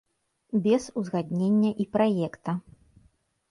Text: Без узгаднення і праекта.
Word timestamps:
Без 0.63 0.87
узгаднення 1.01 1.71
і 1.85 1.89
праекта. 1.99 2.59